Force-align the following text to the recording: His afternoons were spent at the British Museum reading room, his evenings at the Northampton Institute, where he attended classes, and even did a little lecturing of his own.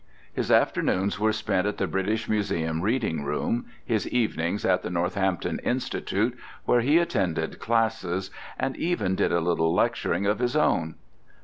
His 0.33 0.49
afternoons 0.51 1.19
were 1.19 1.31
spent 1.31 1.67
at 1.67 1.77
the 1.77 1.85
British 1.85 2.27
Museum 2.27 2.81
reading 2.81 3.23
room, 3.23 3.67
his 3.85 4.09
evenings 4.09 4.65
at 4.65 4.81
the 4.81 4.89
Northampton 4.89 5.59
Institute, 5.59 6.35
where 6.65 6.81
he 6.81 6.97
attended 6.97 7.59
classes, 7.59 8.31
and 8.57 8.75
even 8.77 9.13
did 9.13 9.31
a 9.31 9.39
little 9.39 9.75
lecturing 9.75 10.25
of 10.25 10.39
his 10.39 10.55
own. 10.55 10.95